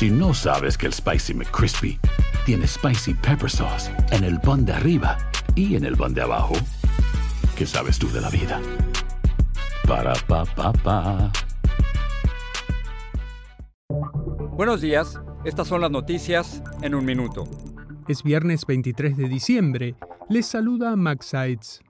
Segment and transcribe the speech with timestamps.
[0.00, 2.00] Si no sabes que el Spicy McCrispy
[2.46, 5.18] tiene Spicy Pepper Sauce en el pan de arriba
[5.54, 6.54] y en el pan de abajo,
[7.54, 8.62] ¿qué sabes tú de la vida?
[9.86, 11.30] Para, pa, pa, pa.
[14.56, 17.44] Buenos días, estas son las noticias en un minuto.
[18.08, 19.96] Es viernes 23 de diciembre.
[20.30, 21.82] Les saluda Max Sides.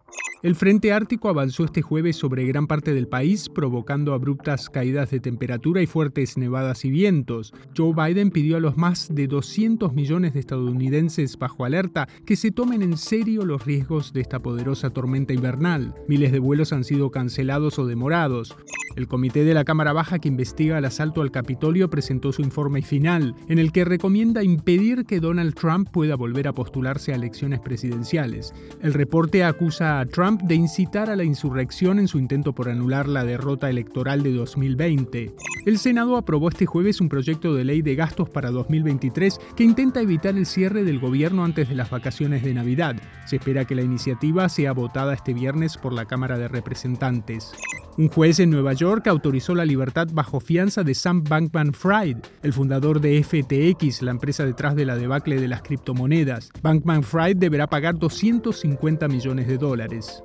[0.43, 5.21] El Frente Ártico avanzó este jueves sobre gran parte del país, provocando abruptas caídas de
[5.21, 7.53] temperatura y fuertes nevadas y vientos.
[7.77, 12.53] Joe Biden pidió a los más de 200 millones de estadounidenses bajo alerta que se
[12.53, 15.95] tomen en serio los riesgos de esta poderosa tormenta invernal.
[16.09, 18.57] Miles de vuelos han sido cancelados o demorados.
[18.97, 22.83] El comité de la Cámara Baja que investiga el asalto al Capitolio presentó su informe
[22.83, 27.61] final, en el que recomienda impedir que Donald Trump pueda volver a postularse a elecciones
[27.61, 28.53] presidenciales.
[28.83, 33.09] El reporte acusa a Trump de incitar a la insurrección en su intento por anular
[33.09, 35.35] la derrota electoral de 2020.
[35.67, 40.01] El Senado aprobó este jueves un proyecto de ley de gastos para 2023 que intenta
[40.01, 42.97] evitar el cierre del gobierno antes de las vacaciones de Navidad.
[43.27, 47.53] Se espera que la iniciativa sea votada este viernes por la Cámara de Representantes.
[47.97, 52.53] Un juez en Nueva York autorizó la libertad bajo fianza de Sam Bankman Fried, el
[52.53, 56.51] fundador de FTX, la empresa detrás de la debacle de las criptomonedas.
[56.63, 60.23] Bankman Fried deberá pagar 250 millones de dólares.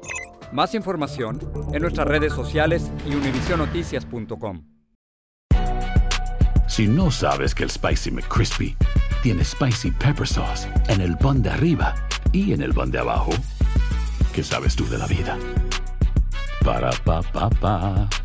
[0.54, 1.40] Más información
[1.74, 4.64] en nuestras redes sociales y univisionoticias.com.
[6.68, 8.76] Si no sabes que el Spicy McCrispy
[9.24, 11.96] tiene Spicy Pepper Sauce en el pan de arriba
[12.32, 13.32] y en el pan de abajo,
[14.34, 15.38] ¿qué sabes tú de la vida?
[16.66, 18.25] Para, pa, pa, pa.